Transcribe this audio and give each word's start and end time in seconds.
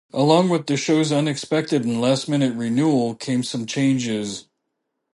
Along 0.13 0.49
with 0.49 0.65
the 0.65 0.77
show's 0.77 1.11
unexpected 1.11 1.85
and 1.85 2.01
last-minute 2.01 2.55
renewal 2.55 3.13
came 3.13 3.43
some 3.43 3.67
changes. 3.67 4.47